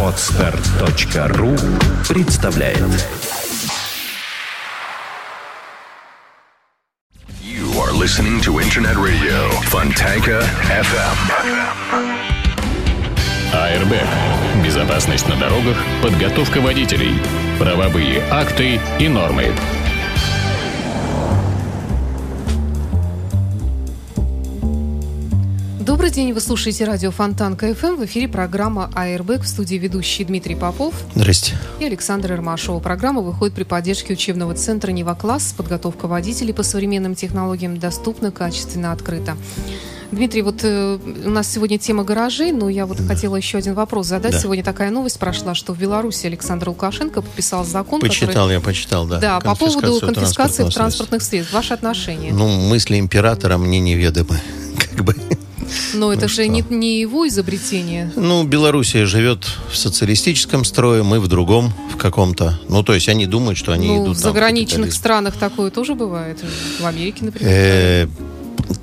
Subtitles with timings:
[0.00, 1.56] Отстар.ру
[2.08, 2.78] представляет
[7.42, 11.16] You are listening to Internet Radio Fontanka FM.
[13.52, 14.64] АРБ.
[14.64, 17.18] Безопасность на дорогах, подготовка водителей,
[17.58, 19.52] правовые акты и нормы.
[25.84, 27.96] Добрый день, вы слушаете радио Фонтанка FM.
[27.96, 31.52] В эфире программа Airbag в студии ведущий Дмитрий Попов Здрасте.
[31.78, 32.80] и Александр Ирмашова.
[32.80, 35.52] Программа выходит при поддержке учебного центра «Нева-класс».
[35.54, 39.36] Подготовка водителей по современным технологиям доступна, качественно, открыто.
[40.10, 44.06] Дмитрий, вот э, у нас сегодня тема гаражей, но я вот хотела еще один вопрос
[44.06, 44.32] задать.
[44.32, 44.38] Да.
[44.38, 48.52] Сегодня такая новость прошла, что в Беларуси Александр Лукашенко подписал закон, Почитал, который...
[48.54, 49.18] я почитал, да.
[49.18, 51.52] Да, по поводу конфискации транспортного транспортных средств.
[51.52, 52.32] Ваши отношения?
[52.32, 54.40] Ну, мысли императора мне неведомы.
[54.78, 55.14] Как бы.
[55.94, 56.46] Но это же что?
[56.46, 58.12] не, не его изобретение.
[58.16, 62.58] Ну, Белоруссия живет в социалистическом строе, мы в другом, в каком-то.
[62.68, 66.38] Ну, то есть они думают, что они ну, идут в заграничных странах такое тоже бывает.
[66.80, 68.08] В Америке, например.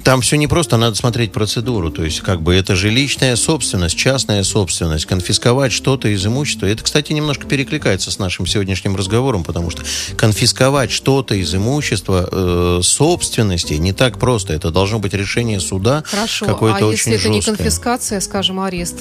[0.03, 1.91] Там все не просто, надо смотреть процедуру.
[1.91, 5.05] То есть, как бы это же личная собственность, частная собственность.
[5.05, 6.65] Конфисковать что-то из имущества.
[6.65, 9.83] Это, кстати, немножко перекликается с нашим сегодняшним разговором, потому что
[10.15, 14.53] конфисковать что-то из имущества э, собственности не так просто.
[14.53, 16.03] Это должно быть решение суда.
[16.05, 17.57] Хорошо, какое-то а очень если это не жесткое.
[17.57, 18.95] конфискация, скажем, арест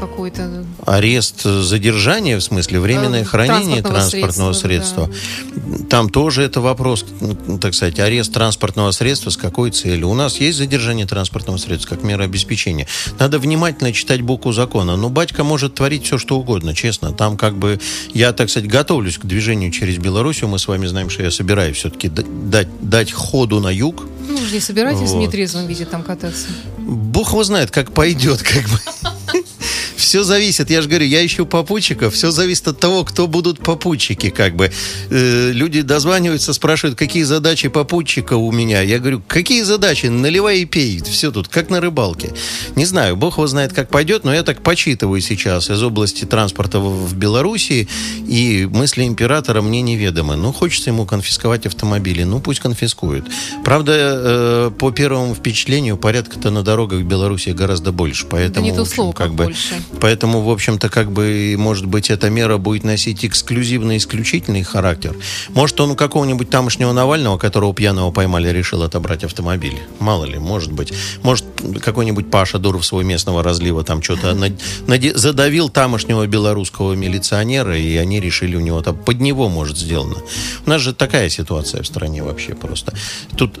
[0.00, 0.64] какой-то?
[0.86, 5.55] Арест, э, задержание, в смысле, временное Э, хранение транспортного транспортного средства, средства.
[5.88, 10.08] Там тоже это вопрос, ну, так сказать, арест транспортного средства с какой целью.
[10.08, 12.86] У нас есть задержание транспортного средства как мера обеспечения.
[13.18, 14.96] Надо внимательно читать букву закона.
[14.96, 17.12] Но батька может творить все, что угодно, честно.
[17.12, 17.80] Там как бы,
[18.14, 20.48] я, так сказать, готовлюсь к движению через Белоруссию.
[20.48, 24.04] Мы с вами знаем, что я собираюсь все-таки дать, дать ходу на юг.
[24.28, 25.20] Ну, вы же не собираетесь в Вот.
[25.20, 26.46] нетрезвом виде там кататься?
[26.78, 29.42] Бог его знает, как пойдет, как бы.
[29.96, 34.30] Все зависит, я же говорю, я ищу попутчиков, все зависит от того, кто будут попутчики,
[34.30, 34.70] как бы.
[35.10, 38.80] Э, люди дозваниваются, спрашивают, какие задачи попутчика у меня.
[38.82, 40.06] Я говорю, какие задачи?
[40.06, 41.02] Наливай и пей.
[41.02, 42.32] Все тут, как на рыбалке.
[42.74, 46.78] Не знаю, бог его знает, как пойдет, но я так почитываю сейчас из области транспорта
[46.80, 47.88] в, Белоруссии,
[48.26, 50.36] и мысли императора мне неведомы.
[50.36, 53.24] Ну, хочется ему конфисковать автомобили, ну, пусть конфискует.
[53.64, 58.66] Правда, э, по первому впечатлению, порядка-то на дорогах в Беларуси гораздо больше, поэтому...
[58.66, 59.74] не то слово, как как бы, больше.
[60.00, 65.14] Поэтому, в общем-то, как бы, может быть, эта мера будет носить эксклюзивный, исключительный характер.
[65.50, 69.78] Может, он у какого-нибудь тамошнего Навального, которого пьяного поймали, решил отобрать автомобиль.
[69.98, 70.92] Мало ли, может быть.
[71.22, 71.44] Может,
[71.82, 74.36] какой-нибудь Паша Дуров свой местного разлива там что-то
[75.14, 80.16] задавил тамошнего белорусского милиционера, и они решили у него там, под него, может, сделано.
[80.64, 82.94] У нас же такая ситуация в стране вообще просто.
[83.36, 83.58] Тут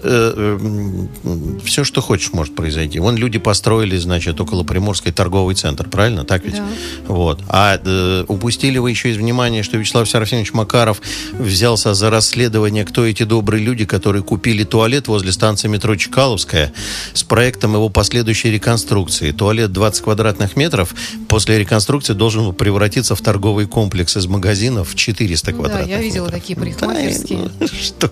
[1.64, 2.98] все, что хочешь, может произойти.
[2.98, 6.15] Вон люди построили, значит, около Приморской торговый центр, правильно?
[6.24, 6.56] Так ведь?
[6.56, 6.66] Да.
[7.08, 7.40] Вот.
[7.48, 11.00] А э, упустили вы еще из внимания, что Вячеслав Серафимович Макаров
[11.32, 16.72] взялся за расследование, кто эти добрые люди, которые купили туалет возле станции метро Чкаловская
[17.12, 19.32] с проектом его последующей реконструкции.
[19.32, 20.94] Туалет 20 квадратных метров
[21.28, 25.98] после реконструкции должен был превратиться в торговый комплекс из магазинов в 400 Да, квадратных я
[26.00, 26.40] видела метров.
[26.40, 27.50] такие Да, парикмахерские.
[27.60, 28.10] ну, что?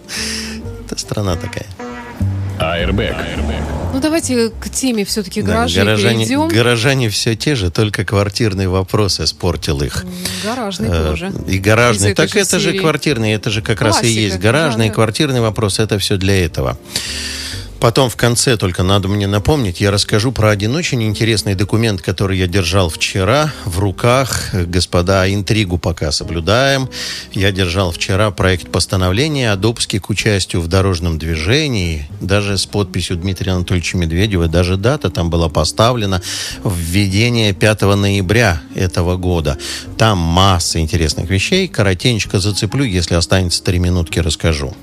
[0.86, 1.66] Это страна такая.
[2.58, 3.00] АРБ.
[3.92, 6.48] Ну, давайте к теме все-таки Да, гаражей горожане, перейдем.
[6.48, 10.04] горожане все те же, только квартирный вопрос испортил их.
[10.44, 11.32] Гаражный Э, тоже.
[11.46, 12.10] И гаражный.
[12.10, 12.78] Из Так же это же серии.
[12.80, 14.38] квартирный, это же как раз и Классика, есть.
[14.40, 14.94] Гаражный, да, да.
[14.94, 16.76] квартирный вопрос, это все для этого.
[17.80, 22.38] Потом в конце только надо мне напомнить, я расскажу про один очень интересный документ, который
[22.38, 24.54] я держал вчера в руках.
[24.54, 26.88] Господа, интригу пока соблюдаем.
[27.32, 33.16] Я держал вчера проект постановления о допуске к участию в дорожном движении, даже с подписью
[33.16, 36.22] Дмитрия Анатольевича Медведева, даже дата там была поставлена,
[36.64, 39.58] введение 5 ноября этого года.
[39.98, 44.74] Там масса интересных вещей, коротенько зацеплю, если останется три минутки, расскажу.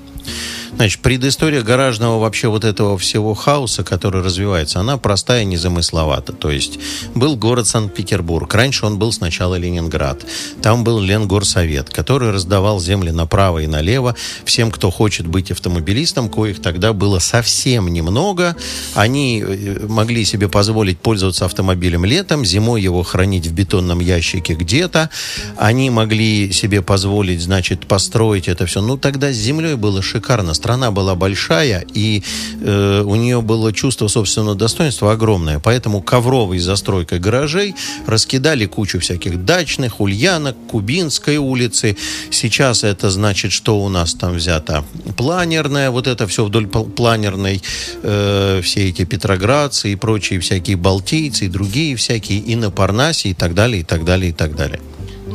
[0.82, 6.32] Значит, предыстория гаражного вообще вот этого всего хаоса, который развивается, она простая, незамысловата.
[6.32, 6.80] То есть
[7.14, 8.52] был город Санкт-Петербург.
[8.52, 10.26] Раньше он был сначала Ленинград.
[10.60, 16.60] Там был Ленгорсовет, который раздавал земли направо и налево всем, кто хочет быть автомобилистом, коих
[16.60, 18.56] тогда было совсем немного.
[18.94, 25.10] Они э, могли себе позволить пользоваться автомобилем летом, зимой его хранить в бетонном ящике где-то.
[25.56, 28.80] Они могли себе позволить, значит, построить это все.
[28.80, 30.54] Ну, тогда с землей было шикарно.
[30.54, 32.22] Страна страна была большая, и
[32.62, 35.58] э, у нее было чувство собственного достоинства огромное.
[35.58, 37.74] Поэтому ковровой застройкой гаражей
[38.06, 41.96] раскидали кучу всяких дачных, ульянок, Кубинской улицы.
[42.30, 44.82] Сейчас это значит, что у нас там взято
[45.18, 47.60] планерное, вот это все вдоль планерной,
[48.02, 53.34] э, все эти петроградцы и прочие всякие балтийцы и другие всякие, и на Парнасе и
[53.34, 54.80] так далее, и так далее, и так далее.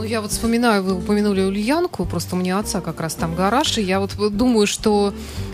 [0.07, 3.81] Я вот вспоминаю, вы упомянули Ульянку, просто у меня отца как раз там гараж, и
[3.81, 5.13] я вот думаю, что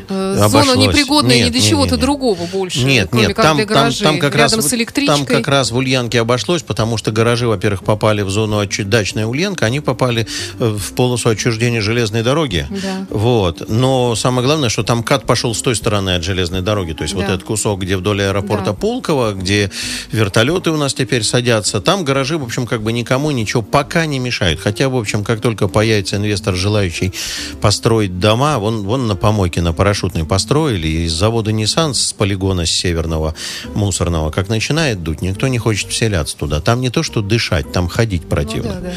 [0.09, 3.65] э, зона непригодная нет, не для чего-то другого больше, нет, кроме нет, как там, для
[3.65, 5.17] гаражей, там, там как рядом раз, с электричкой.
[5.17, 9.65] Там как раз в Ульянке обошлось, потому что гаражи, во-первых, попали в зону дачная Ульянка,
[9.65, 10.27] они попали
[10.59, 12.67] э, в полосу отчуждения железной дороги.
[12.69, 13.05] Да.
[13.09, 13.69] Вот.
[13.69, 17.13] Но самое главное, что там кат пошел с той стороны от железной дороги, то есть
[17.15, 17.21] да.
[17.21, 18.73] вот этот кусок, где вдоль аэропорта да.
[18.73, 19.71] Пулково, где
[20.11, 24.19] вертолеты у нас теперь садятся, там гаражи, в общем, как бы никому ничего пока не
[24.19, 24.59] мешают.
[24.59, 27.13] Хотя, в общем, как только появится инвестор, желающий
[27.61, 29.73] построить дома, вон, вон на помойке на
[30.03, 33.35] парашютной построили, из завода Nissan с полигона с северного
[33.73, 36.59] мусорного, как начинает дуть, никто не хочет вселяться туда.
[36.59, 38.73] Там не то, что дышать, там ходить противно.
[38.73, 38.93] Ну, да,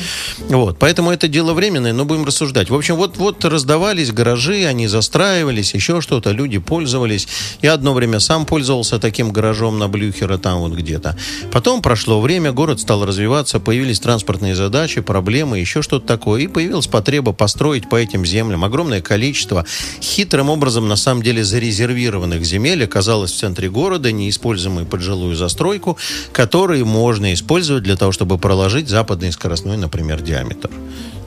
[0.49, 0.57] да.
[0.57, 2.71] Вот, поэтому это дело временное, но будем рассуждать.
[2.71, 7.29] В общем, вот, вот раздавались гаражи, они застраивались, еще что-то, люди пользовались.
[7.63, 11.17] Я одно время сам пользовался таким гаражом на Блюхера там вот где-то.
[11.53, 16.43] Потом прошло время, город стал развиваться, появились транспортные задачи, проблемы, еще что-то такое.
[16.43, 19.65] И появилась потреба построить по этим землям огромное количество
[20.17, 25.99] хитрым образом, на самом деле, зарезервированных земель оказалось в центре города, неиспользуемые под жилую застройку,
[26.33, 30.71] которые можно использовать для того, чтобы проложить западный скоростной, например, диаметр.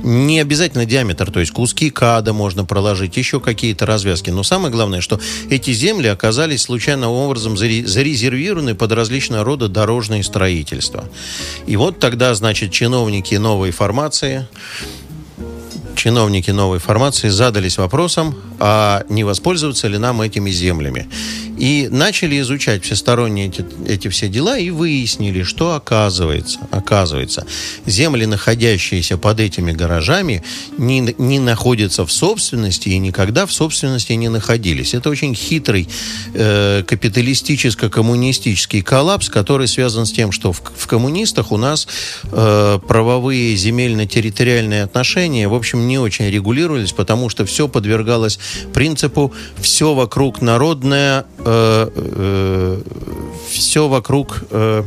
[0.01, 4.29] Не обязательно диаметр, то есть куски када можно проложить, еще какие-то развязки.
[4.29, 5.19] Но самое главное, что
[5.49, 11.03] эти земли оказались случайным образом зарезервированы под различного рода дорожные строительства.
[11.67, 14.47] И вот тогда, значит, чиновники новой формации
[15.99, 21.09] чиновники новой формации задались вопросом, а не воспользоваться ли нам этими землями.
[21.57, 27.45] И начали изучать всесторонне эти, эти все дела и выяснили, что оказывается, оказывается,
[27.85, 30.41] земли, находящиеся под этими гаражами,
[30.77, 34.93] не, не находятся в собственности и никогда в собственности не находились.
[34.93, 35.89] Это очень хитрый
[36.33, 41.89] э, капиталистическо-коммунистический коллапс, который связан с тем, что в, в коммунистах у нас
[42.23, 48.39] э, правовые земельно-территориальные отношения, в общем, не очень регулировались, потому что все подвергалось
[48.73, 52.81] принципу «все вокруг народное, э, э,
[53.51, 54.43] все вокруг...
[54.51, 54.83] Э,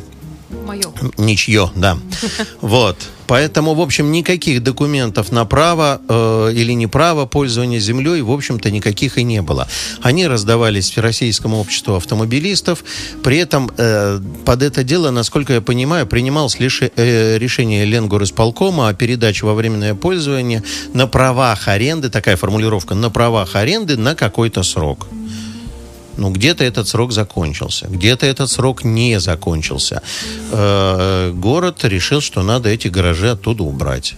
[0.66, 0.93] Мое.
[1.19, 1.99] Ничье, да.
[2.60, 2.96] Вот.
[3.32, 9.17] Поэтому, в общем, никаких документов на право э, или неправо пользования землей, в общем-то, никаких
[9.17, 9.67] и не было.
[10.02, 12.84] Они раздавались Российскому обществу автомобилистов.
[13.23, 18.93] При этом э, под это дело, насколько я понимаю, принималось лишь э, решение Ленгорисполкома о
[18.93, 20.62] передаче во временное пользование
[20.93, 25.08] на правах аренды, такая формулировка, на правах аренды на какой-то срок.
[26.17, 30.03] Ну, где-то этот срок закончился, где-то этот срок не закончился.
[30.50, 34.14] Э, город решил, что надо эти гаражи оттуда убрать.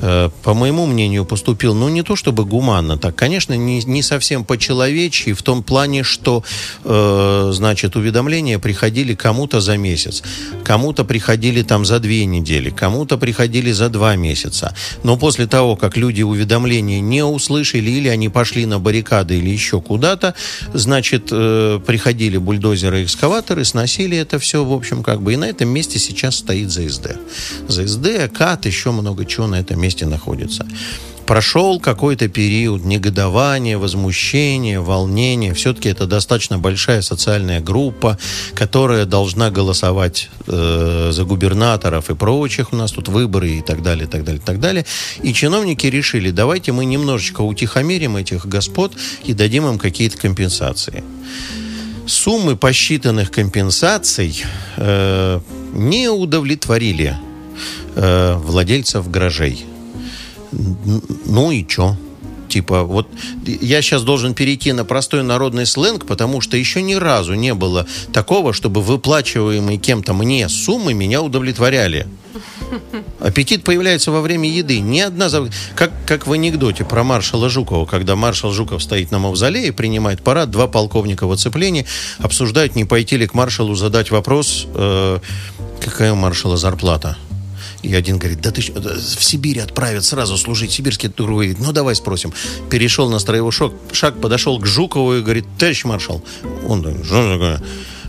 [0.00, 4.44] Э, по моему мнению, поступил, ну, не то чтобы гуманно, так, конечно, не, не совсем
[4.44, 6.44] по-человечьи, в том плане, что,
[6.84, 10.22] э, значит, уведомления приходили кому-то за месяц,
[10.64, 14.74] кому-то приходили там за две недели, кому-то приходили за два месяца.
[15.02, 19.80] Но после того, как люди уведомления не услышали, или они пошли на баррикады, или еще
[19.80, 20.34] куда-то,
[20.74, 25.46] значит, э, приходили бульдозеры и экскаваторы, сносили это все, в общем, как бы, и на
[25.46, 27.16] этом месте сейчас стоит ЗСД.
[27.68, 30.66] ЗСД, КАТ, еще много чего на этом месте месте находится.
[31.26, 35.52] Прошел какой-то период негодования, возмущения, волнения.
[35.52, 38.18] Все-таки это достаточно большая социальная группа,
[38.54, 42.72] которая должна голосовать э, за губернаторов и прочих.
[42.72, 44.84] У нас тут выборы и так далее, и так далее, и так далее.
[45.22, 48.92] И чиновники решили, давайте мы немножечко утихомирим этих господ
[49.24, 51.02] и дадим им какие-то компенсации.
[52.06, 54.44] Суммы посчитанных компенсаций
[54.76, 55.40] э,
[55.74, 57.16] не удовлетворили
[57.96, 59.66] э, владельцев гаражей.
[60.52, 61.96] Ну и чё?
[62.48, 63.08] Типа, вот
[63.44, 67.86] я сейчас должен перейти на простой народный сленг, потому что еще ни разу не было
[68.12, 72.06] такого, чтобы выплачиваемые кем-то мне суммы меня удовлетворяли.
[73.20, 74.80] Аппетит появляется во время еды.
[74.80, 75.28] Ни одна...
[75.74, 80.50] Как, как в анекдоте про маршала Жукова, когда маршал Жуков стоит на мавзолее, принимает парад,
[80.50, 81.86] два полковника в оцеплении,
[82.18, 85.18] обсуждают, не пойти ли к маршалу задать вопрос, э,
[85.80, 87.16] какая у маршала зарплата.
[87.82, 90.72] И один говорит, да ты в Сибирь отправят сразу служить.
[90.72, 92.32] Сибирский говорит, ну давай спросим.
[92.70, 96.22] Перешел на строевой шаг, шаг подошел к Жукову и говорит, товарищ маршал.
[96.66, 97.62] Он что такое?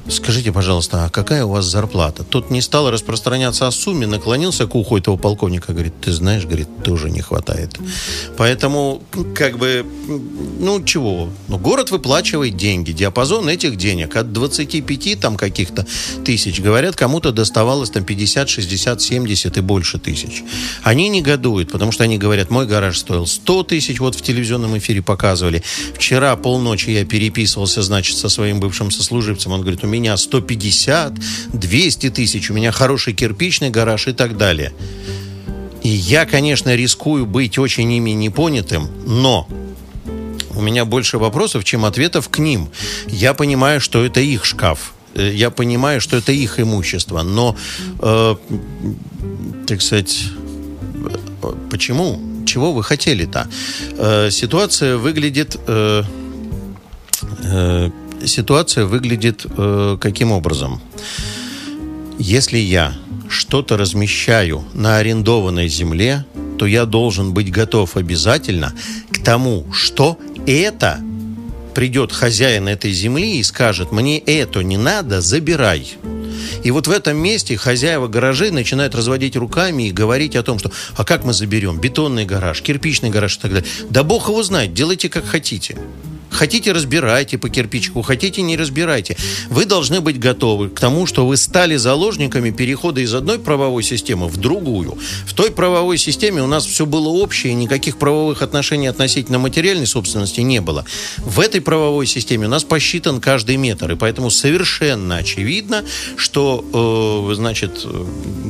[0.09, 2.23] Скажите, пожалуйста, а какая у вас зарплата?
[2.23, 6.67] Тот не стал распространяться о сумме, наклонился к уху этого полковника, говорит, ты знаешь, говорит,
[6.83, 7.77] тоже не хватает.
[8.37, 9.01] Поэтому,
[9.35, 9.85] как бы,
[10.59, 11.29] ну, чего?
[11.47, 15.85] Ну, город выплачивает деньги, диапазон этих денег от 25 там каких-то
[16.25, 20.43] тысяч, говорят, кому-то доставалось там 50, 60, 70 и больше тысяч.
[20.83, 25.01] Они негодуют, потому что они говорят, мой гараж стоил 100 тысяч, вот в телевизионном эфире
[25.01, 25.63] показывали.
[25.95, 31.13] Вчера полночи я переписывался, значит, со своим бывшим сослуживцем, он говорит, у меня 150,
[31.53, 34.73] 200 тысяч, у меня хороший кирпичный гараж и так далее.
[35.83, 39.47] И я, конечно, рискую быть очень ими непонятым, но
[40.55, 42.69] у меня больше вопросов, чем ответов к ним.
[43.07, 44.93] Я понимаю, что это их шкаф.
[45.15, 47.21] Э, я понимаю, что это их имущество.
[47.21, 47.55] Но,
[47.99, 48.35] э,
[49.67, 50.25] так сказать,
[51.69, 52.21] почему?
[52.45, 53.47] Чего вы хотели-то?
[53.97, 55.57] Э, ситуация выглядит...
[55.67, 56.03] Э,
[57.43, 57.89] э,
[58.25, 60.81] ситуация выглядит э, каким образом?
[62.17, 62.93] Если я
[63.29, 66.25] что-то размещаю на арендованной земле,
[66.57, 68.73] то я должен быть готов обязательно
[69.11, 70.99] к тому, что это
[71.73, 75.93] придет хозяин этой земли и скажет, мне это не надо, забирай.
[76.63, 80.71] И вот в этом месте хозяева гаражей начинают разводить руками и говорить о том, что
[80.97, 81.79] а как мы заберем?
[81.79, 83.69] Бетонный гараж, кирпичный гараж и так далее.
[83.89, 85.77] Да бог его знает, делайте как хотите.
[86.29, 89.17] Хотите, разбирайте по кирпичку, хотите, не разбирайте.
[89.49, 94.27] Вы должны быть готовы к тому, что вы стали заложниками перехода из одной правовой системы
[94.27, 94.97] в другую.
[95.25, 100.41] В той правовой системе у нас все было общее, никаких правовых отношений относительно материальной собственности
[100.41, 100.85] не было.
[101.17, 105.83] В этой правовой системе у нас посчитан каждый метр, и поэтому совершенно очевидно,
[106.15, 107.85] что, э, значит,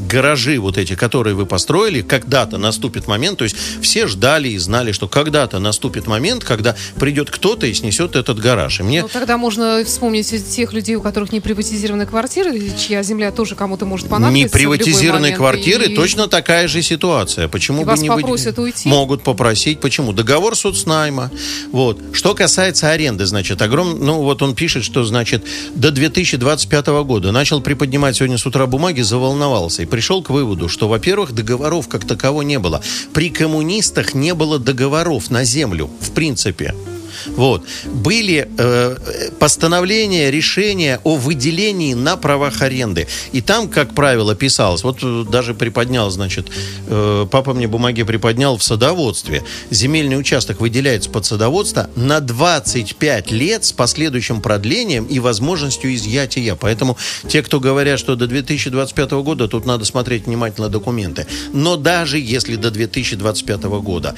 [0.10, 4.92] гаражи вот эти, которые вы построили, когда-то наступит момент, то есть все ждали и знали,
[4.92, 8.80] что когда-то наступит момент, когда придет кто-то и снесет этот гараж.
[8.80, 9.02] И мне...
[9.02, 13.86] Ну, тогда можно вспомнить тех людей, у которых не приватизированы квартиры, чья земля тоже кому-то
[13.86, 14.46] может понадобиться.
[14.46, 15.96] Не приватизированные квартиры, и...
[15.96, 17.48] точно такая же ситуация.
[17.48, 18.64] Почему и бы вас не попросят вы...
[18.64, 18.90] уйти?
[18.90, 19.80] Могут попросить.
[19.80, 20.14] Почему?
[20.14, 21.32] Договор соцнайма.
[21.72, 22.00] Вот.
[22.14, 24.04] Что касается аренды, значит, огром...
[24.04, 25.44] ну вот он пишет, что, значит,
[25.76, 30.88] до 2025 года начал приподнимать сегодня с утра бумаги, заволновался и пришел к выводу, что,
[30.88, 32.82] во-первых, договоров как такового не было.
[33.14, 36.74] При коммунистах не было договоров на землю, в принципе.
[37.28, 37.66] Вот.
[37.86, 43.08] Были э, постановления, решения о выделении на правах аренды.
[43.32, 46.48] И там, как правило, писалось, вот э, даже приподнял, значит,
[46.88, 49.44] э, папа мне бумаги приподнял в садоводстве.
[49.70, 56.56] Земельный участок выделяется под садоводство на 25 лет с последующим продлением и возможностью изъятия.
[56.60, 56.98] Поэтому
[57.28, 61.28] те, кто говорят, что до 2025 года, тут надо смотреть внимательно документы.
[61.54, 64.16] Но даже если до 2025 года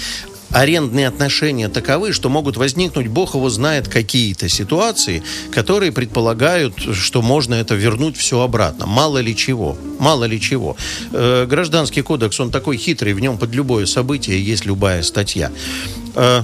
[0.54, 7.56] арендные отношения таковы, что могут возникнуть, бог его знает, какие-то ситуации, которые предполагают, что можно
[7.56, 8.86] это вернуть все обратно.
[8.86, 9.78] Мало ли чего.
[10.00, 10.76] Мало ли чего.
[11.12, 15.52] Э, гражданский кодекс, он такой хитрый, в нем под любое событие есть любая статья.
[16.16, 16.42] Э,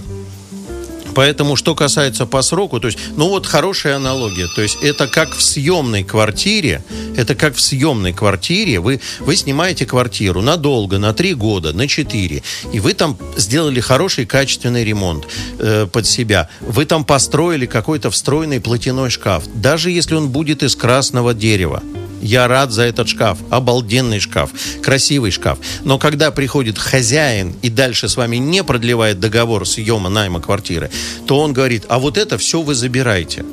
[1.18, 4.48] Поэтому, что касается по сроку, то есть, ну вот хорошая аналогия.
[4.56, 6.84] То есть, это как в съемной квартире,
[7.16, 12.44] это как в съемной квартире, вы, вы снимаете квартиру надолго, на три года, на четыре,
[12.72, 15.26] и вы там сделали хороший качественный ремонт
[15.58, 16.50] э, под себя.
[16.62, 21.82] Вы там построили какой-то встроенный платяной шкаф, даже если он будет из красного дерева.
[22.22, 23.38] Я рад за этот шкаф.
[23.50, 24.52] Обалденный шкаф.
[24.82, 25.60] Красивый шкаф.
[25.84, 30.90] Но когда приходит хозяин и дальше с вами не продлевает договор съема найма квартиры,
[31.26, 33.46] то он говорит, а вот это все вы забираете.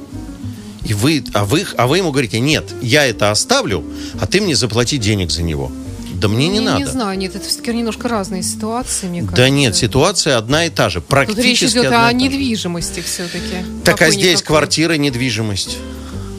[0.85, 3.85] И вы, а вы, а вы ему говорите, нет, я это оставлю,
[4.21, 5.73] а ты мне заплати денег за него.
[6.14, 6.78] Да мне не, не надо.
[6.78, 9.37] Не знаю, нет, это все-таки немножко разные ситуации, мне кажется.
[9.37, 11.00] Да нет, ситуация одна и та же.
[11.00, 13.64] Практически Тут речь идет о недвижимости все-таки.
[13.85, 15.78] Так а здесь квартира, недвижимость.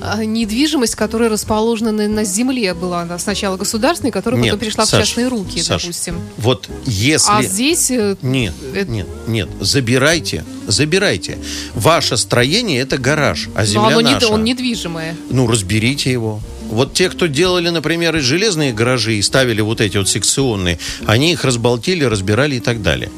[0.01, 4.85] А, недвижимость, которая расположена на, на земле, была она сначала государственной, которая Нет, потом перешла
[4.85, 6.19] Саш, в частные руки, Саш, допустим.
[6.37, 7.31] Вот если...
[7.31, 9.49] А здесь э, Нет, Это- нет, нет.
[9.59, 11.37] Забирайте, забирайте.
[11.73, 14.27] Ваше строение это гараж, а земля ну, оно не, наша.
[14.27, 15.15] он недвижимое.
[15.29, 16.39] Ну, разберите его.
[16.69, 21.31] Вот те, кто делали, например, из железные гаражи и ставили вот эти вот секционные, они
[21.31, 23.11] их разболтили, разбирали и так далее.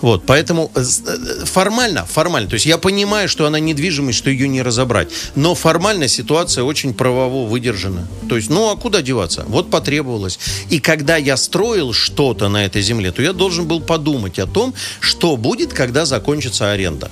[0.00, 4.48] Вот, поэтому э, э, формально, формально, то есть я понимаю, что она недвижимость, что ее
[4.48, 8.06] не разобрать, но формально ситуация очень правово выдержана.
[8.28, 9.44] То есть, ну, а куда деваться?
[9.48, 10.38] Вот потребовалось.
[10.70, 14.74] И когда я строил что-то на этой земле, то я должен был подумать о том,
[15.00, 17.10] что будет, когда закончится аренда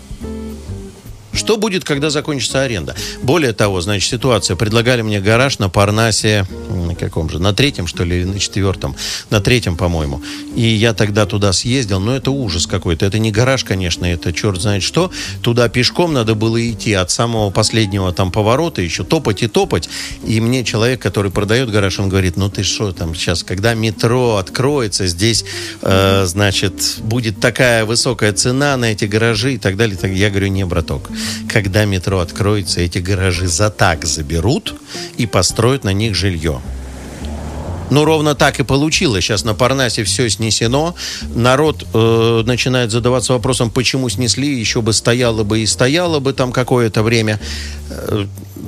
[1.39, 2.97] Что будет, когда закончится аренда?
[3.23, 4.57] Более того, значит, ситуация.
[4.57, 8.97] Предлагали мне гараж на Парнасе, на каком же, на третьем, что ли, на четвертом?
[9.31, 10.21] На третьем, по-моему.
[10.57, 13.07] И я тогда туда съездил, но это ужас какой-то.
[13.07, 15.13] Это не гараж, конечно, это черт знает что.
[15.41, 19.89] Туда пешком надо было идти от самого последнего там поворота, еще топать и топать.
[20.27, 24.37] И мне человек, который продает гараж, он говорит, ну ты что там сейчас, когда метро
[24.37, 25.45] откроется, здесь,
[25.83, 29.97] э, значит, будет такая высокая цена на эти гаражи и так далее.
[30.03, 31.09] Я говорю, не, браток,
[31.49, 34.75] когда метро откроется, эти гаражи за так заберут
[35.17, 36.61] и построят на них жилье.
[37.91, 39.25] Ну, ровно так и получилось.
[39.25, 40.95] Сейчас на Парнасе все снесено.
[41.35, 46.53] Народ э, начинает задаваться вопросом, почему снесли, еще бы стояло бы и стояло бы там
[46.53, 47.41] какое-то время.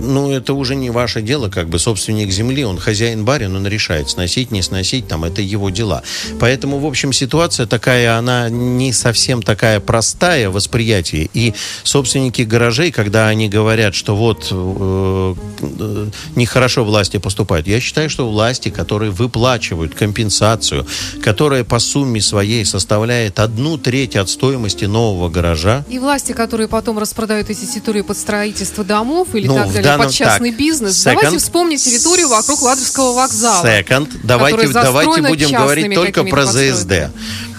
[0.03, 4.09] Ну, это уже не ваше дело, как бы собственник земли, он хозяин барин, он решает,
[4.09, 6.03] сносить, не сносить, там, это его дела.
[6.39, 11.29] Поэтому, в общем, ситуация такая, она не совсем такая простая восприятие.
[11.35, 18.09] И собственники гаражей, когда они говорят, что вот э, э, нехорошо власти поступают, я считаю,
[18.09, 20.87] что власти, которые выплачивают компенсацию,
[21.23, 25.85] которая по сумме своей составляет одну треть от стоимости нового гаража.
[25.91, 30.07] И власти, которые потом распродают эти территории под строительство домов или Ну, так далее, данном-
[30.07, 30.97] под частный так, бизнес.
[31.07, 31.15] second.
[31.15, 33.65] Давайте вспомним территорию вокруг Ладожского вокзала.
[33.65, 34.09] Second.
[34.23, 36.45] Давайте, давайте будем говорить только про.
[36.47, 37.11] ЗСД.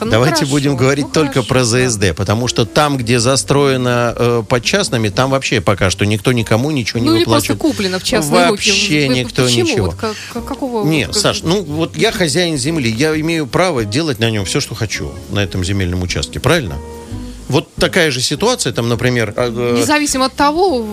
[0.03, 1.89] Ну, давайте хорошо, будем говорить ну, только хорошо, про да.
[1.89, 6.71] ЗСД, потому что там, где застроено э, под частными, там вообще пока что никто никому
[6.71, 7.61] ничего не Ну или просто выплачивает.
[7.75, 9.07] куплено в частные Вообще руки.
[9.19, 9.63] Никто Почему?
[9.67, 9.85] ничего.
[9.87, 10.87] Вот как- какого...
[10.87, 14.59] Нет, вот- Саш, ну вот я хозяин земли, я имею право делать на нем все,
[14.59, 16.77] что хочу на этом земельном участке, правильно?
[17.51, 20.85] Вот такая же ситуация, там, например, э, э, Независимо от того,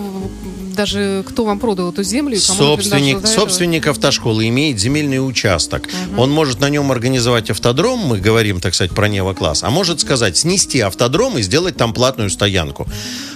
[0.75, 5.87] даже кто вам продал эту землю, собственник, собственник автошколы имеет земельный участок.
[6.17, 10.37] Он может на нем организовать автодром, мы говорим, так сказать, про Нева-класс, а может сказать,
[10.37, 12.87] снести автодром и сделать там платную стоянку.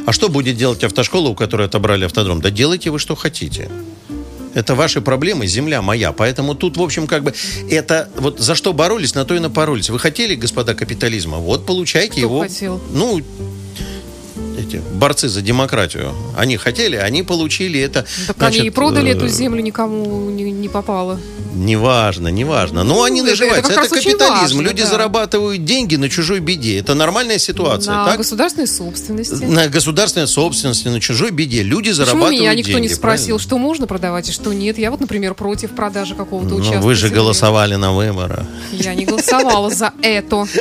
[0.06, 2.42] А что будет делать автошкола, у которой отобрали автодром?
[2.42, 3.70] Да делайте вы что хотите.
[4.54, 6.12] Это ваши проблемы, земля моя.
[6.12, 7.34] Поэтому тут, в общем, как бы
[7.70, 9.90] это вот за что боролись, на то и напоролись.
[9.90, 12.40] Вы хотели, господа капитализма, вот получайте Кто его.
[12.42, 12.82] хотел?
[12.92, 13.22] Ну,
[14.74, 16.14] эти борцы за демократию.
[16.38, 18.06] Они хотели, они получили это.
[18.28, 21.20] Так значит, они и продали э, эту землю, никому не, не попало.
[21.56, 22.84] Неважно, неважно.
[22.84, 23.72] Ну, они наживаются.
[23.72, 24.34] это Это, капитализм.
[24.58, 24.90] важно, Люди да.
[24.90, 26.80] зарабатывают деньги на чужой беде.
[26.80, 28.18] Это нормальная ситуация, на так?
[28.18, 29.44] государственной собственности.
[29.44, 31.62] На государственной собственности, на чужой беде.
[31.62, 32.88] Люди Почему зарабатывают меня никто деньги.
[32.88, 33.40] не спросил, правильно?
[33.40, 34.78] что можно продавать и что нет?
[34.80, 36.80] Я вот, например, против продажи какого-то Ну, участка.
[36.82, 37.16] вы же земли.
[37.20, 38.46] голосовали на выборах.
[38.72, 40.48] Я не голосовала за это.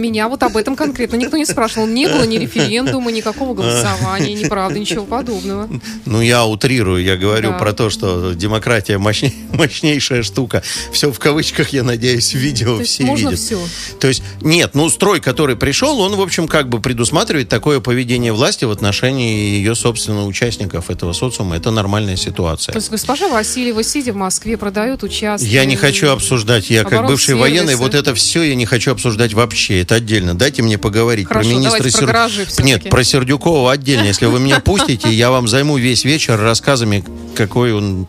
[0.00, 1.86] Меня вот об этом конкретно никто не спрашивал.
[1.86, 5.68] Не было ни референдума, никакого голосования, ни правда, ничего подобного.
[6.06, 7.58] Ну, я утрирую, я говорю Да.
[7.58, 10.62] про то, что демократия мощней- мощнейшая штука.
[10.92, 13.40] Все в кавычках, я надеюсь, видео То все можно видят.
[13.40, 13.58] все.
[14.00, 18.32] То есть, нет, ну, строй, который пришел, он, в общем, как бы предусматривает такое поведение
[18.32, 21.56] власти в отношении ее, собственно, участников этого социума.
[21.56, 22.72] Это нормальная ситуация.
[22.72, 25.46] То есть госпожа Васильева, сидя в Москве, продает участки.
[25.46, 27.36] Я не хочу обсуждать, я как бывший оборонсервисы.
[27.40, 29.80] военный, вот это все я не хочу обсуждать вообще.
[29.90, 30.38] Это отдельно.
[30.38, 32.62] Дайте мне поговорить Хорошо, про министра про всё-таки.
[32.62, 34.04] Нет, про Сердюкова отдельно.
[34.04, 38.06] Если вы меня пустите, я вам займу весь вечер рассказами, какой он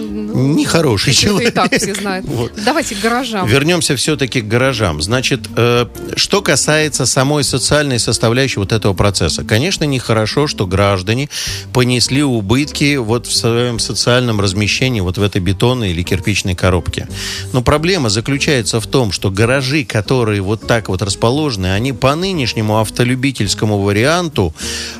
[0.00, 1.54] нехороший Это и человек.
[1.54, 2.26] так все знают.
[2.26, 2.52] Вот.
[2.64, 3.46] Давайте к гаражам.
[3.46, 5.02] Вернемся все-таки к гаражам.
[5.02, 5.86] Значит, э,
[6.16, 9.44] что касается самой социальной составляющей вот этого процесса.
[9.44, 11.28] Конечно, нехорошо, что граждане
[11.72, 17.08] понесли убытки вот в своем социальном размещении вот в этой бетонной или кирпичной коробке.
[17.52, 22.78] Но проблема заключается в том, что гаражи, которые вот так вот расположены, они по нынешнему
[22.78, 24.54] автолюбительскому варианту,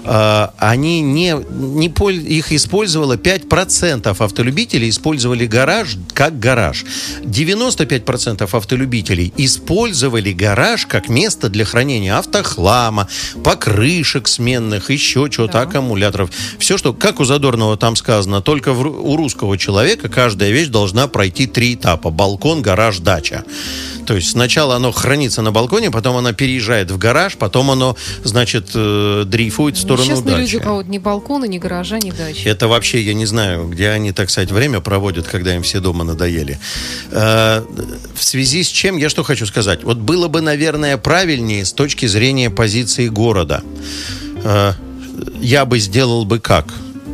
[0.05, 6.85] э, они не, не их использовало 5% автолюбителей использовали гараж как гараж.
[7.23, 13.09] 95% автолюбителей использовали гараж как место для хранения автохлама,
[13.45, 15.61] покрышек сменных, еще чего-то, Да.
[15.63, 16.31] аккумуляторов.
[16.59, 21.07] Все, что, как у Задорнова там сказано, только в у русского человека каждая вещь должна
[21.09, 22.11] пройти три этапа.
[22.11, 23.45] Балкон, гараж, дача.
[24.07, 28.71] То есть сначала оно хранится на балконе, потом оно переезжает в гараж, потом оно, значит,
[28.75, 30.57] э, дрейфует в сторону Несчастные люди, дачи.
[30.57, 32.43] у кого ни балкона, ни гаража, ни дачи.
[32.49, 36.05] Это вообще, я не знаю, где они, так сказать, время проводят, когда им все дома
[36.05, 36.59] надоели.
[37.11, 37.63] Э,
[38.15, 39.85] В связи с чем я что хочу сказать?
[39.85, 43.63] Вот было бы, наверное, правильнее с точки зрения позиции города.
[44.45, 44.73] Э,
[45.41, 46.67] Я бы сделал бы как?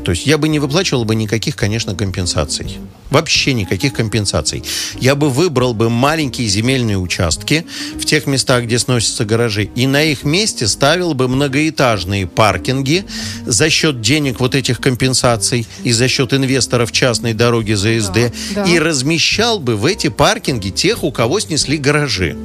[0.07, 2.79] То есть я бы не выплачивал бы никаких, конечно, компенсаций.
[3.11, 4.62] Вообще никаких компенсаций.
[5.01, 7.66] Я бы выбрал бы маленькие земельные участки
[7.99, 13.05] в тех местах, где сносятся гаражи, и на их месте ставил бы многоэтажные паркинги
[13.47, 18.64] за счет денег вот этих компенсаций и за счет инвесторов частной дороги ЗСД, Да, да.
[18.64, 22.37] и размещал бы в эти паркинги тех, у кого снесли гаражи.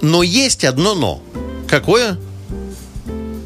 [0.00, 1.20] Но есть одно но.
[1.66, 2.16] Какое?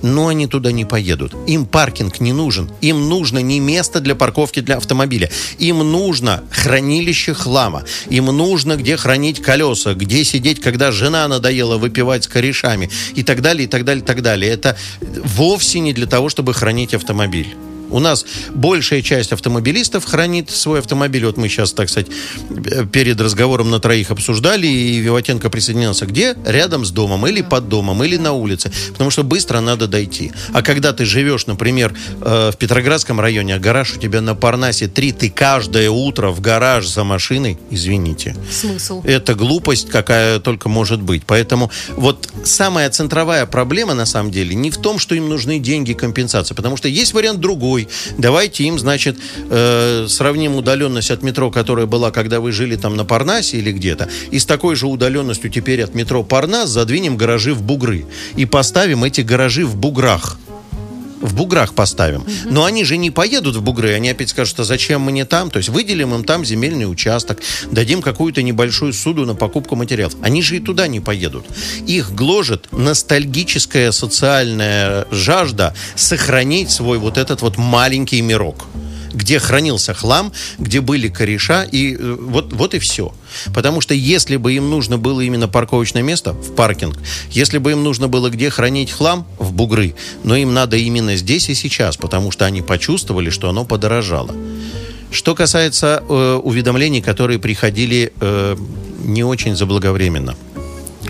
[0.02, 1.34] Но они туда не поедут.
[1.46, 2.70] Им паркинг не нужен.
[2.80, 5.30] Им нужно не место для парковки для автомобиля.
[5.58, 7.84] Им нужно хранилище хлама.
[8.10, 13.42] Им нужно где хранить колеса, где сидеть, когда жена надоела выпивать с корешами и так
[13.42, 14.52] далее, и так далее, и так далее.
[14.52, 17.56] Это вовсе не для того, чтобы хранить автомобиль.
[17.90, 21.24] У нас большая часть автомобилистов хранит свой автомобиль.
[21.24, 22.08] Вот мы сейчас, так сказать,
[22.92, 26.06] перед разговором на троих обсуждали, и Виватенко присоединился.
[26.06, 26.36] Где?
[26.44, 28.70] Рядом с домом, или под домом, или на улице.
[28.92, 30.32] Потому что быстро надо дойти.
[30.52, 34.88] А когда ты живешь, например, э, в Петроградском районе, а гараж у тебя на Парнасе
[34.88, 38.36] 3, ты каждое утро в гараж за машиной, извините.
[38.50, 39.02] Смысл?
[39.04, 41.22] Это глупость, какая только может быть.
[41.26, 45.92] Поэтому вот самая центровая проблема, на самом деле, не в том, что им нужны деньги
[45.92, 47.88] компенсации, потому что есть вариант другой Москвой.
[48.18, 49.16] Давайте им, значит,
[49.50, 54.08] э, сравним удаленность от метро, которая была, когда вы жили там на Парнасе или где-то,
[54.30, 58.06] и с такой же удаленностью теперь от метро Парнас задвинем гаражи в бугры.
[58.36, 60.38] И поставим эти гаражи в буграх
[61.20, 62.24] в буграх поставим.
[62.44, 65.50] Но они же не поедут в бугры, они опять скажут, а зачем мне там?
[65.50, 70.14] То есть выделим им там земельный участок, дадим какую-то небольшую суду на покупку материалов.
[70.22, 71.46] Они же и туда не поедут.
[71.86, 78.66] Их гложет ностальгическая социальная жажда сохранить свой вот этот вот маленький мирок
[79.12, 83.12] где хранился хлам, где были кореша, и э, вот, вот и все.
[83.54, 86.98] Потому что если бы им нужно было именно парковочное место, в паркинг,
[87.30, 89.94] если бы им нужно было где хранить хлам, в бугры,
[90.24, 94.34] но им надо именно здесь и сейчас, потому что они почувствовали, что оно подорожало.
[95.10, 98.56] Что касается э, уведомлений, которые приходили э,
[99.04, 100.36] не очень заблаговременно–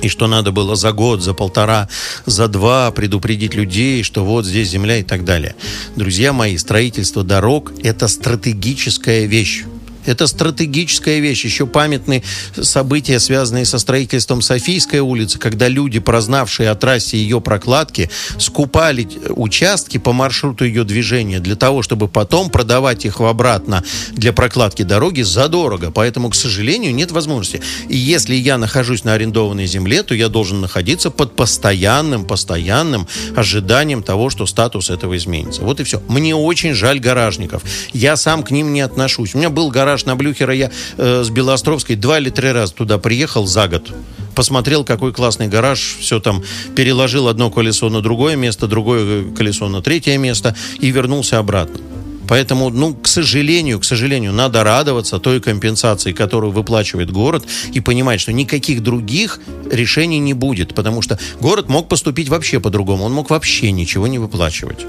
[0.03, 1.89] и что надо было за год, за полтора,
[2.27, 5.55] за два предупредить людей, что вот здесь земля и так далее.
[5.97, 9.65] Друзья мои, строительство дорог– это стратегическая вещь.
[10.07, 11.45] Это стратегическая вещь.
[11.45, 12.23] Еще памятны
[12.61, 19.99] события, связанные со строительством Софийской улицы, когда люди, прознавшие о трассе ее прокладки, скупали участки
[19.99, 25.91] по маршруту ее движения для того, чтобы потом продавать их обратно для прокладки дороги задорого.
[25.91, 27.61] Поэтому, к сожалению, нет возможности.
[27.89, 33.07] И если я нахожусь на арендованной земле, то я должен находиться под постоянным, постоянным
[33.37, 35.63] ожиданием того, что статус этого изменится.
[35.63, 36.03] Вот и все.
[36.09, 37.63] Мне очень жаль гаражников.
[37.93, 39.35] Я сам к ним не отношусь.
[39.35, 42.75] У меня был гараж гараж на Блюхера я э, с Белоостровской два или три раза
[42.75, 43.91] туда приехал за год.
[44.35, 46.45] Посмотрел, какой классный гараж, все там
[46.77, 51.81] переложил одно колесо на другое место, другое колесо на третье место и вернулся обратно.
[52.29, 58.21] Поэтому, ну, к сожалению, к сожалению, надо радоваться той компенсации, которую выплачивает город, и понимать,
[58.21, 63.31] что никаких других решений не будет, потому что город мог поступить вообще по-другому, он мог
[63.31, 64.87] вообще ничего не выплачивать.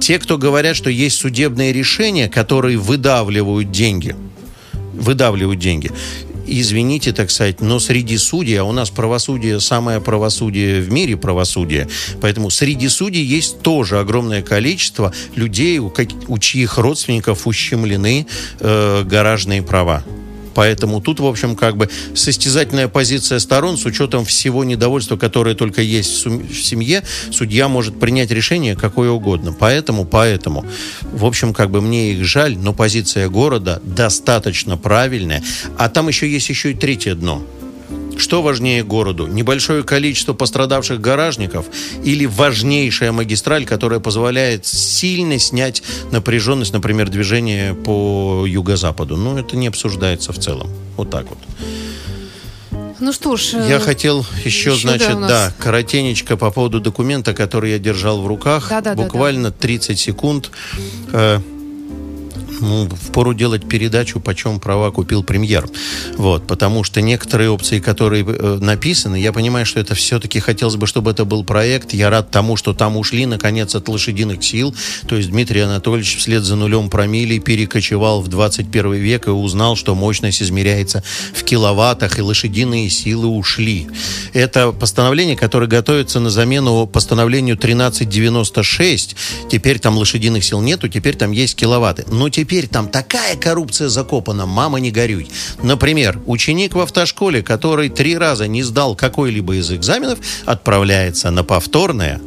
[0.00, 4.16] Те, кто говорят, что есть судебные решения, которые выдавливают деньги,
[4.94, 5.92] выдавливают деньги,
[6.46, 11.88] извините, так сказать, но среди судей, а у нас правосудие, самое правосудие в мире правосудие,
[12.20, 15.92] поэтому среди судей есть тоже огромное количество людей, у,
[16.28, 18.26] у чьих родственников ущемлены
[18.60, 20.04] э, гаражные права.
[20.54, 25.82] Поэтому тут, в общем, как бы состязательная позиция сторон с учетом всего недовольства, которое только
[25.82, 29.54] есть в семье, судья может принять решение какое угодно.
[29.58, 30.64] Поэтому, поэтому,
[31.12, 35.42] в общем, как бы мне их жаль, но позиция города достаточно правильная.
[35.78, 37.42] А там еще есть еще и третье дно–
[38.18, 39.26] что важнее городу?
[39.26, 41.66] Небольшое количество пострадавших гаражников
[42.04, 49.16] или важнейшая магистраль, которая позволяет сильно снять напряженность, например, движения по юго-западу?
[49.16, 50.70] Ну, это не обсуждается в целом.
[50.96, 51.38] Вот так вот.
[53.02, 53.54] Ну что ж.
[53.54, 55.30] Я э, хотел еще, еще значит, да, нас...
[55.30, 58.68] да, коротенечко по поводу документа, который я держал в руках.
[58.70, 59.62] Да, да, Буквально да, да.
[59.62, 60.52] 30 секунд.
[61.12, 61.40] Э,
[62.62, 65.68] ну, впору делать передачу, почем права купил премьер.
[66.16, 70.86] Вот, потому что некоторые опции, которые э, написаны, я понимаю, что это все-таки хотелось бы,
[70.86, 71.92] чтобы это был проект.
[71.92, 74.74] Я рад тому, что там ушли, наконец, от лошадиных сил.
[75.08, 79.94] То есть Дмитрий Анатольевич вслед за нулем промили перекочевал в 21 век и узнал, что
[79.94, 81.02] мощность измеряется
[81.34, 83.88] в киловаттах, и лошадиные силы ушли.
[84.32, 89.16] Это постановление, которое готовится на замену постановлению 1396.
[89.50, 92.04] Теперь там лошадиных сил нету, теперь там есть киловатты.
[92.08, 95.26] Но теперь теперь там такая коррупция закопана, мама не горюй.
[95.62, 102.20] Например, ученик в автошколе, который три раза не сдал какой-либо из экзаменов, отправляется на повторное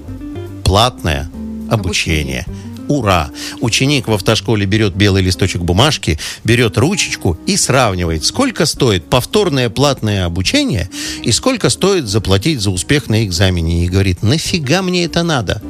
[0.63, 1.29] платное
[1.69, 2.39] обучение.
[2.41, 2.45] обучение.
[2.87, 3.29] Ура!
[3.61, 10.25] Ученик в автошколе берет белый листочек бумажки, берет ручечку и сравнивает, сколько стоит повторное платное
[10.25, 10.89] обучение
[11.21, 13.85] и сколько стоит заплатить за успех на экзамене.
[13.85, 15.61] И говорит, нафига мне это надо?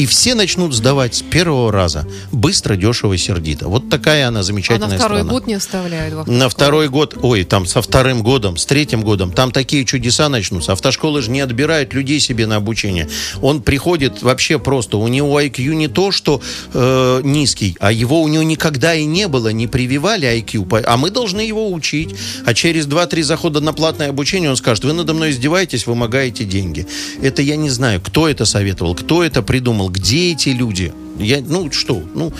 [0.00, 2.06] И все начнут сдавать с первого раза.
[2.32, 3.68] Быстро, дешево, сердито.
[3.68, 5.30] Вот такая она замечательная а на второй страна.
[5.30, 6.26] год не оставляют?
[6.26, 10.72] На второй год, ой, там со вторым годом, с третьим годом, там такие чудеса начнутся.
[10.72, 13.10] Автошколы же не отбирают людей себе на обучение.
[13.42, 16.40] Он приходит вообще просто, у него IQ не то, что
[16.72, 21.10] э, низкий, а его у него никогда и не было, не прививали IQ, а мы
[21.10, 22.14] должны его учить.
[22.46, 26.86] А через 2-3 захода на платное обучение он скажет, вы надо мной издеваетесь, вымогаете деньги.
[27.20, 30.92] Это я не знаю, кто это советовал, кто это придумал, где эти люди.
[31.18, 32.32] Я, ну что, ну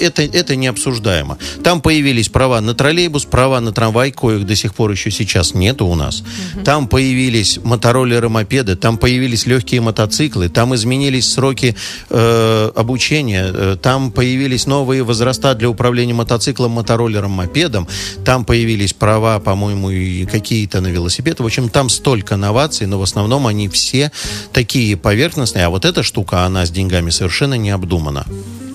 [0.00, 1.38] это, это не обсуждаемо.
[1.62, 5.86] Там появились права на троллейбус, права на трамвай, коих до сих пор еще сейчас нету
[5.86, 6.20] у нас.
[6.20, 6.64] Угу.
[6.64, 11.76] Там появились мотороллеры, мопеды, там появились легкие мотоциклы, там изменились сроки
[12.10, 17.88] э, обучения, э, там появились новые возраста для управления мотоциклом, мотороллером, мопедом,
[18.24, 21.40] там появились права, по-моему, и какие-то на велосипед.
[21.40, 24.10] В общем, там столько новаций, но в основном они все
[24.52, 28.24] такие поверхностные, а вот эта штука, она с деньгами совершенно не обдумана.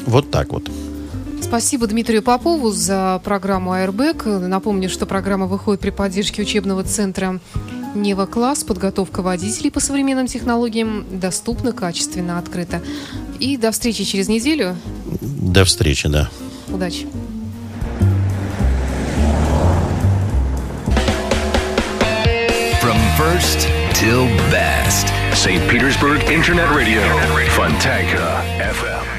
[0.05, 0.69] Вот так вот.
[1.41, 4.25] Спасибо Дмитрию Попову за программу «Аэрбэк».
[4.25, 7.39] Напомню, что программа выходит при поддержке учебного центра
[7.95, 8.63] «Нева Класс».
[8.63, 12.81] Подготовка водителей по современным технологиям доступна, качественно, открыто.
[13.39, 14.75] И до встречи через неделю.
[15.21, 16.29] До встречи, да.
[16.67, 17.07] Удачи.
[22.81, 25.07] From first till best.
[25.33, 25.61] St.
[25.69, 27.01] Petersburg Internet Radio.
[27.55, 29.18] Fontanka FM.